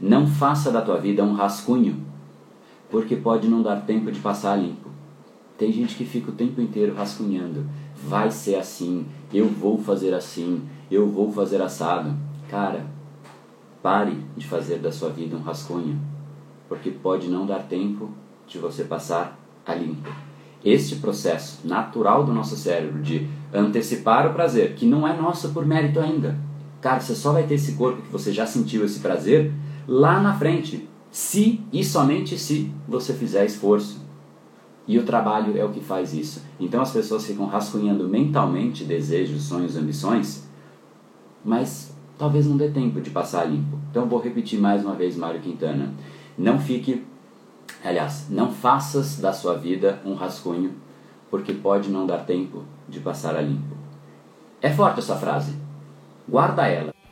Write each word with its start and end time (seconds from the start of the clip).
Não 0.00 0.26
faça 0.26 0.70
da 0.70 0.80
tua 0.80 0.98
vida 0.98 1.24
um 1.24 1.34
rascunho, 1.34 2.00
porque 2.90 3.16
pode 3.16 3.48
não 3.48 3.62
dar 3.62 3.82
tempo 3.82 4.12
de 4.12 4.20
passar 4.20 4.56
limpo. 4.56 4.88
Tem 5.56 5.72
gente 5.72 5.96
que 5.96 6.04
fica 6.04 6.30
o 6.30 6.34
tempo 6.34 6.60
inteiro 6.60 6.94
rascunhando. 6.94 7.66
Vai 7.96 8.30
ser 8.30 8.54
assim, 8.54 9.06
eu 9.32 9.48
vou 9.48 9.76
fazer 9.76 10.14
assim, 10.14 10.62
eu 10.88 11.08
vou 11.08 11.32
fazer 11.32 11.60
assado. 11.60 12.14
Cara, 12.48 12.86
pare 13.82 14.16
de 14.36 14.46
fazer 14.46 14.78
da 14.78 14.92
sua 14.92 15.10
vida 15.10 15.36
um 15.36 15.42
rascunho, 15.42 16.00
porque 16.68 16.90
pode 16.90 17.28
não 17.28 17.44
dar 17.44 17.64
tempo 17.64 18.10
de 18.46 18.58
você 18.58 18.84
passar 18.84 19.36
a 19.66 19.74
limpo. 19.74 20.10
Este 20.64 20.96
processo 20.96 21.66
natural 21.66 22.24
do 22.24 22.32
nosso 22.32 22.56
cérebro 22.56 23.02
de 23.02 23.28
antecipar 23.52 24.28
o 24.28 24.34
prazer, 24.34 24.74
que 24.74 24.86
não 24.86 25.06
é 25.06 25.16
nosso 25.16 25.48
por 25.50 25.66
mérito 25.66 25.98
ainda. 25.98 26.38
Cara, 26.80 27.00
você 27.00 27.14
só 27.16 27.32
vai 27.32 27.42
ter 27.42 27.54
esse 27.54 27.72
corpo 27.72 28.02
que 28.02 28.12
você 28.12 28.32
já 28.32 28.46
sentiu 28.46 28.84
esse 28.84 29.00
prazer 29.00 29.52
lá 29.88 30.20
na 30.20 30.34
frente, 30.34 30.86
se 31.10 31.64
e 31.72 31.82
somente 31.82 32.38
se 32.38 32.70
você 32.86 33.14
fizer 33.14 33.46
esforço. 33.46 34.06
E 34.86 34.98
o 34.98 35.04
trabalho 35.04 35.56
é 35.56 35.64
o 35.64 35.70
que 35.70 35.80
faz 35.80 36.12
isso. 36.12 36.42
Então 36.60 36.80
as 36.82 36.92
pessoas 36.92 37.26
ficam 37.26 37.46
rascunhando 37.46 38.06
mentalmente 38.06 38.84
desejos, 38.84 39.42
sonhos, 39.42 39.76
ambições, 39.76 40.46
mas 41.44 41.94
talvez 42.18 42.46
não 42.46 42.56
dê 42.56 42.68
tempo 42.68 43.00
de 43.00 43.10
passar 43.10 43.44
limpo. 43.44 43.78
Então 43.90 44.06
vou 44.06 44.20
repetir 44.20 44.60
mais 44.60 44.84
uma 44.84 44.94
vez, 44.94 45.16
Mário 45.16 45.40
Quintana. 45.40 45.94
Não 46.36 46.58
fique, 46.58 47.04
aliás, 47.84 48.28
não 48.30 48.52
faças 48.52 49.18
da 49.18 49.32
sua 49.32 49.54
vida 49.54 50.00
um 50.04 50.14
rascunho, 50.14 50.72
porque 51.30 51.52
pode 51.52 51.90
não 51.90 52.06
dar 52.06 52.24
tempo 52.24 52.64
de 52.88 53.00
passar 53.00 53.36
a 53.36 53.42
limpo. 53.42 53.76
É 54.60 54.70
forte 54.70 55.00
essa 55.00 55.16
frase. 55.16 55.54
Guarda 56.28 56.66
ela. 56.66 56.97